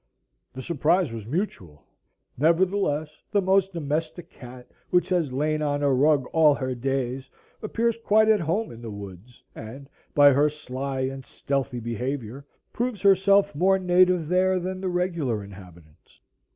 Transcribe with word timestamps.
The 0.51 0.63
surprise 0.63 1.11
was 1.11 1.27
mutual. 1.27 1.85
Nevertheless 2.35 3.21
the 3.29 3.39
most 3.39 3.71
domestic 3.71 4.31
cat, 4.31 4.67
which 4.89 5.09
has 5.09 5.31
lain 5.31 5.61
on 5.61 5.83
a 5.83 5.93
rug 5.93 6.25
all 6.33 6.55
her 6.55 6.73
days, 6.73 7.29
appears 7.61 7.97
quite 8.03 8.27
at 8.27 8.39
home 8.39 8.71
in 8.71 8.81
the 8.81 8.89
woods, 8.89 9.43
and, 9.53 9.87
by 10.15 10.33
her 10.33 10.49
sly 10.49 11.01
and 11.01 11.23
stealthy 11.23 11.79
behavior, 11.79 12.43
proves 12.73 13.03
herself 13.03 13.53
more 13.53 13.77
native 13.77 14.27
there 14.27 14.59
than 14.59 14.81
the 14.81 14.89
regular 14.89 15.43
inhabitants. 15.43 16.19